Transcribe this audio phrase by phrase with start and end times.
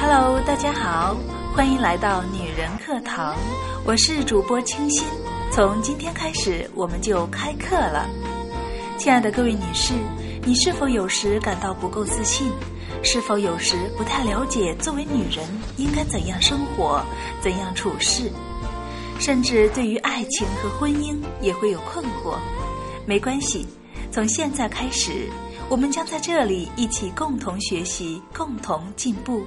[0.00, 1.14] 哈喽，大家好，
[1.54, 3.34] 欢迎来到女人课堂，
[3.84, 5.06] 我是主播清新，
[5.50, 8.08] 从今天开始我们就开课了。
[8.96, 9.92] 亲爱的各位女士，
[10.46, 12.50] 你是否有时感到不够自信？
[13.02, 15.46] 是否有时不太了解作为女人
[15.76, 17.04] 应该怎样生活、
[17.40, 18.30] 怎样处事？
[19.20, 22.36] 甚至对于爱情和婚姻也会有困惑？
[23.06, 23.66] 没关系，
[24.10, 25.28] 从现在开始，
[25.68, 29.44] 我们将在这里一起共同学习，共同进步。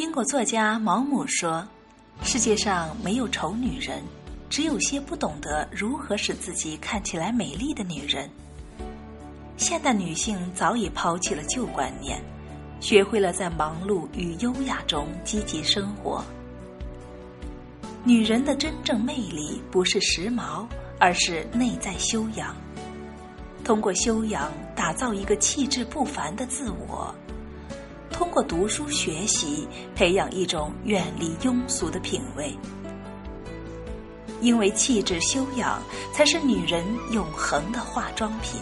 [0.00, 1.62] 英国作家毛姆说
[2.24, 4.02] ：“世界上没有丑女人，
[4.48, 8.26] 只有些不懂得如何使自己看起来美丽的女人。”
[9.58, 12.18] 现代女性早已抛弃了旧观念，
[12.80, 16.24] 学会了在忙碌与优雅中积极生活。
[18.02, 20.66] 女人的真正魅力不是时髦，
[20.98, 22.56] 而是内在修养。
[23.62, 27.14] 通过修养，打造一个气质不凡的自我。
[28.12, 32.56] 通过读书学习，培养一种远离庸俗的品味。
[34.40, 38.60] 因为气质修养，才是女人永恒的化妆品。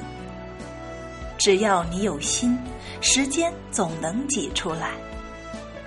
[1.38, 2.58] 只要你有心，
[3.00, 4.92] 时间总能挤出来。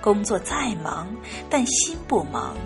[0.00, 1.14] 工作再忙，
[1.50, 2.56] 但心不忙。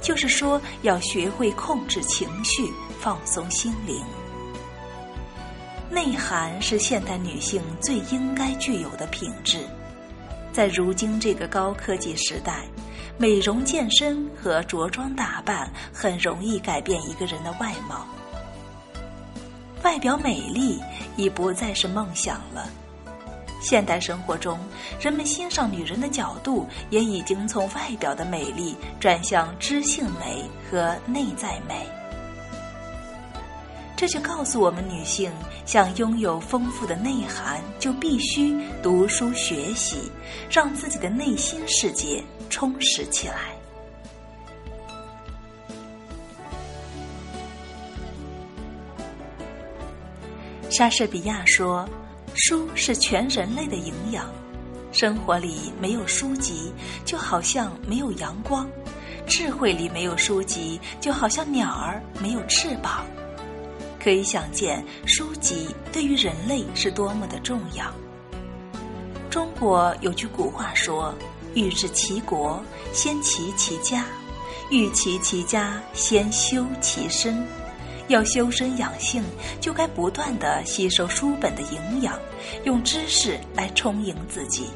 [0.00, 4.02] 就是说，要学会控制情绪，放松心灵。
[5.90, 9.60] 内涵是现代女性最应该具有的品质。
[10.56, 12.64] 在如今这个高科技时代，
[13.18, 18.06] 美容健身和着装打扮很容易改变一个人的外貌。
[19.82, 20.80] 外表美丽
[21.14, 22.70] 已不再是梦想了。
[23.60, 24.58] 现代生活中，
[24.98, 31.86] 人们欣赏女人的角度也已经从外表的美丽转向知性美和内在美。
[33.96, 35.32] 这就告诉我们，女性
[35.64, 40.12] 想拥有丰富的内涵，就必须读书学习，
[40.50, 43.56] 让自己的内心世界充实起来。
[50.68, 51.88] 莎士比亚说
[52.36, 54.30] ：“书是全人类的营养，
[54.92, 56.70] 生活里没有书籍，
[57.06, 58.66] 就好像没有阳光；
[59.26, 63.06] 智慧里没有书籍，就好像鸟儿没有翅膀。”
[64.06, 67.92] 可以想见，书籍对于人类是多么的重要。
[69.28, 71.12] 中国有句古话说
[71.54, 72.62] ：“欲治其国，
[72.92, 74.04] 先齐其家；
[74.70, 77.44] 欲齐其家，先修其身。”
[78.06, 79.24] 要修身养性，
[79.60, 82.16] 就该不断的吸收书本的营养，
[82.62, 84.68] 用知识来充盈自己。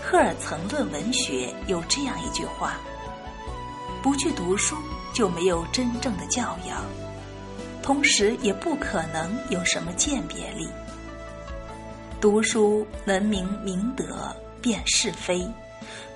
[0.00, 2.76] 赫尔曾论文学有这样一句话
[4.00, 4.76] ：“不去读书，
[5.12, 6.84] 就没有真正的教养。”
[7.82, 10.68] 同时，也不可能有什么鉴别力。
[12.20, 15.44] 读书能明明德，辨是非；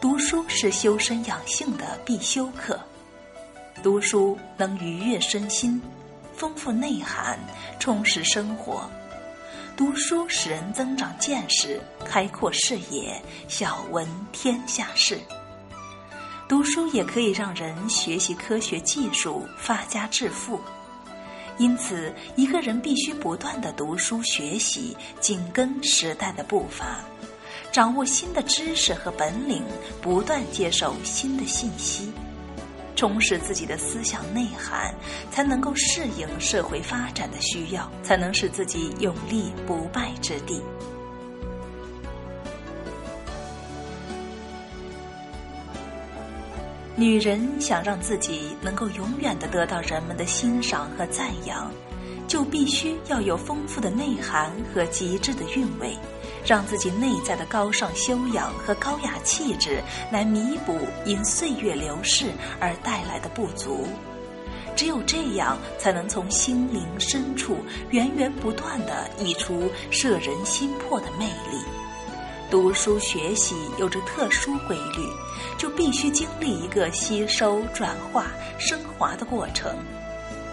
[0.00, 2.78] 读书是修身养性的必修课。
[3.82, 5.82] 读书能愉悦身心，
[6.36, 7.38] 丰富内涵，
[7.80, 8.88] 充实生活。
[9.76, 15.18] 读书使人增长见识，开阔视野，晓闻天下事。
[16.48, 20.60] 读书也可以让人学习科学技术，发家致富。
[21.58, 27.00] 因此，一个人必须不断地读书学习，紧跟时代的步伐，
[27.72, 29.62] 掌握新的知识和本领，
[30.02, 32.12] 不断接受新的信息，
[32.94, 34.94] 充实自己的思想内涵，
[35.30, 40.60] 才能够适应社会发展的需要，才能使自己永立不败之地。
[46.98, 51.70] 女人想让自己能够永远的得到人们的欣赏和赞扬，
[52.26, 55.94] 就必须要有丰富的内涵和极致的韵味，
[56.46, 63.86] 让自己内在的高尚修养和高雅气质来弥补因岁月流逝而带来的不足。
[64.74, 67.58] 只有这样，才能从心灵深处
[67.90, 71.62] 源源不断的溢出摄人心魄的魅力。
[72.48, 75.04] 读书学习有着特殊规律，
[75.58, 78.26] 就必须经历一个吸收、转化、
[78.56, 79.74] 升华的过程。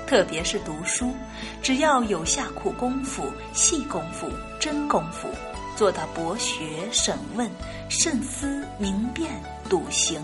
[0.08, 1.14] 特别是读书，
[1.62, 3.24] 只要有下苦功夫、
[3.54, 4.28] 细功夫、
[4.60, 5.28] 真功夫，
[5.76, 7.50] 做到博学、审问、
[7.90, 9.30] 慎思、明辨、
[9.70, 10.20] 笃行，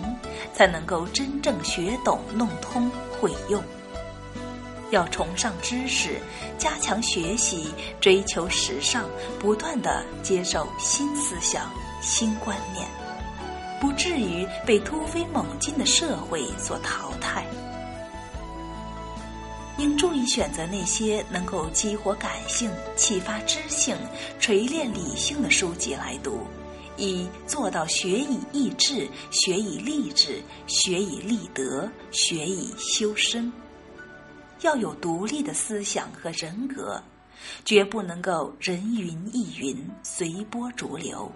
[0.53, 2.91] 才能够真正学懂、弄通、
[3.21, 3.63] 会用。
[4.91, 6.19] 要崇尚知识，
[6.57, 7.71] 加强学习，
[8.01, 9.05] 追求时尚，
[9.39, 11.71] 不断的接受新思想、
[12.01, 12.87] 新观念，
[13.79, 17.45] 不至于被突飞猛进的社会所淘汰。
[19.77, 23.95] 应注意选择那些能够激活感性、启发知性、
[24.37, 26.45] 锤炼理性的书籍来读，
[26.97, 33.49] 以做到学以益智、学以励志、学以立德、学以修身。
[34.61, 37.01] 要有独立的思想和人格，
[37.63, 41.31] 绝不能够人云亦云、随波逐流。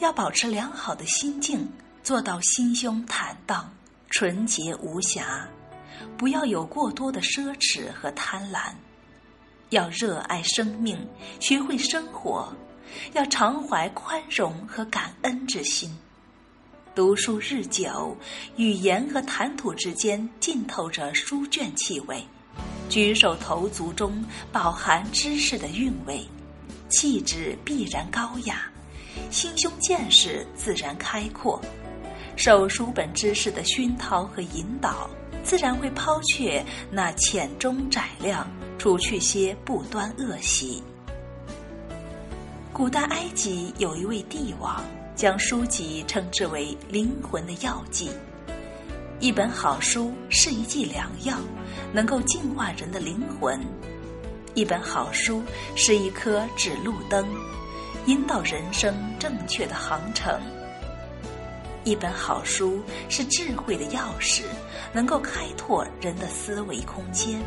[0.00, 1.68] 要保持良好的心境，
[2.02, 3.72] 做到心胸坦荡、
[4.10, 5.48] 纯洁无瑕，
[6.18, 8.72] 不要有过多的奢侈和贪婪。
[9.70, 10.98] 要热爱生命，
[11.40, 12.52] 学会生活，
[13.14, 15.90] 要常怀宽容和感恩之心。
[16.94, 18.16] 读书日久，
[18.54, 22.24] 语言和谈吐之间浸透着书卷气味，
[22.88, 26.24] 举手投足中饱含知识的韵味，
[26.88, 28.70] 气质必然高雅，
[29.28, 31.60] 心胸见识自然开阔。
[32.36, 35.10] 受书本知识的熏陶和引导，
[35.42, 38.48] 自然会抛却那浅中窄量，
[38.78, 40.80] 除去些不端恶习。
[42.72, 44.80] 古代埃及有一位帝王。
[45.14, 48.10] 将书籍称之为灵魂的药剂。
[49.20, 51.36] 一本好书是一剂良药，
[51.92, 53.58] 能够净化人的灵魂；
[54.54, 55.42] 一本好书
[55.76, 57.26] 是一颗指路灯，
[58.06, 60.38] 引导人生正确的航程；
[61.84, 64.42] 一本好书是智慧的钥匙，
[64.92, 67.40] 能够开拓人的思维空间。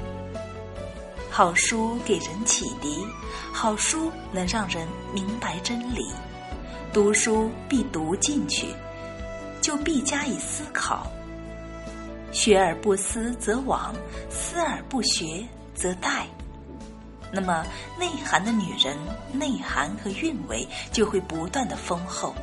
[1.30, 3.06] 好书给人启迪，
[3.52, 6.08] 好书能让人明白真理。
[6.98, 8.70] 读书必读进去，
[9.62, 11.06] 就必加以思考。
[12.32, 13.94] 学而不思则罔，
[14.32, 15.46] 思而不学
[15.76, 16.24] 则殆。
[17.32, 17.64] 那么，
[18.00, 18.98] 内涵的女人，
[19.32, 22.34] 内涵和韵味就会不断的丰厚。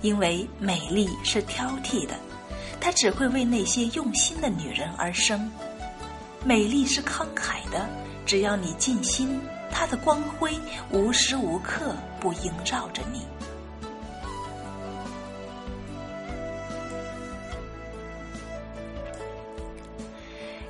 [0.00, 2.14] 因为美丽是挑剔的，
[2.80, 5.50] 它只会为那些用心的女人而生。
[6.44, 7.84] 美丽是慷慨的，
[8.24, 9.40] 只要你尽心，
[9.72, 10.56] 它的光辉
[10.92, 13.22] 无时无刻不萦绕着你。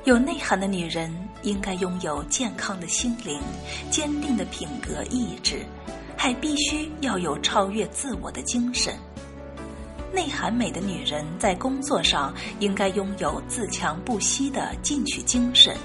[0.04, 1.08] 有内涵的女人
[1.42, 3.40] 应该拥有健康的心灵、
[3.88, 5.64] 坚定的品格意志，
[6.16, 8.92] 还必须要有超越自我的精神。
[10.12, 15.76] 内涵美的女人在工作上应该拥有自强不息的进取精神，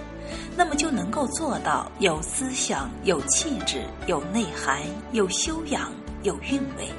[0.56, 4.82] 那么就能够做到有思想、有气质、有内涵、
[5.12, 5.92] 有修养、
[6.24, 6.90] 有韵味。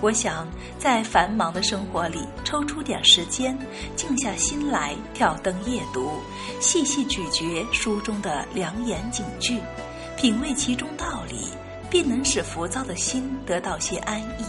[0.00, 0.46] 我想
[0.78, 3.56] 在繁忙的生活里抽出点时间，
[3.96, 6.10] 静下心来挑灯夜读，
[6.60, 9.58] 细细咀嚼书中的良言警句，
[10.16, 11.48] 品味其中道理，
[11.88, 14.44] 必能使浮躁的心得到些安逸。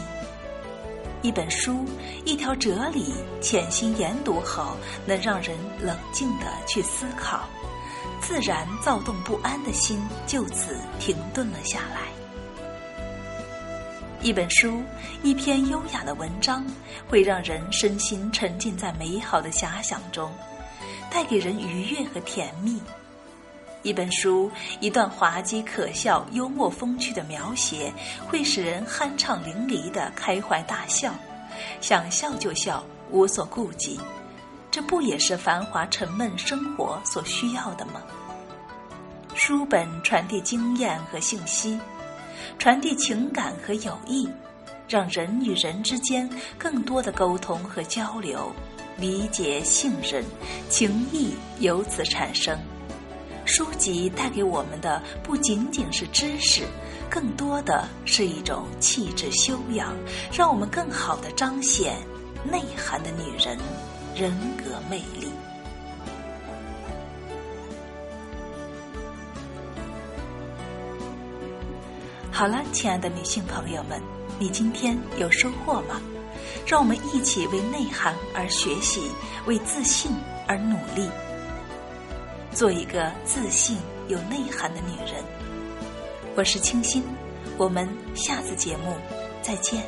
[1.21, 1.85] 一本书，
[2.25, 4.75] 一条哲理，潜心研读后，
[5.05, 7.47] 能让人冷静地去思考，
[8.21, 12.24] 自然躁动不安的心就此停顿了下来。
[14.25, 14.81] 一本书，
[15.21, 16.65] 一篇优雅的文章，
[17.07, 20.33] 会让人身心沉浸在美好的遐想中，
[21.11, 22.81] 带给人愉悦和甜蜜。
[23.83, 27.93] 一本书，一段滑稽可笑、幽默风趣的描写，
[28.27, 31.13] 会使人酣畅淋漓的开怀大笑，
[31.79, 33.99] 想笑就笑，无所顾忌。
[34.71, 38.01] 这不也是繁华沉闷生活所需要的吗？
[39.35, 41.79] 书本传递经验和信息。
[42.57, 44.29] 传递情感和友谊，
[44.87, 48.51] 让人与人之间更多的沟通和交流，
[48.97, 50.23] 理解、信任、
[50.69, 52.57] 情谊由此产生。
[53.45, 56.63] 书籍带给我们的不仅仅是知识，
[57.09, 59.95] 更多的是一种气质修养，
[60.31, 61.95] 让我们更好的彰显
[62.43, 63.55] 内涵的女人
[64.15, 65.29] 人格魅力。
[72.35, 73.97] 好了，亲爱的女性朋友们，
[74.37, 76.01] 你今天有收获吗？
[76.67, 79.09] 让我们一起为内涵而学习，
[79.45, 80.11] 为自信
[80.45, 81.09] 而努力，
[82.51, 83.77] 做一个自信
[84.09, 85.23] 有内涵的女人。
[86.35, 87.01] 我是清新，
[87.55, 88.93] 我们下次节目
[89.41, 89.81] 再见。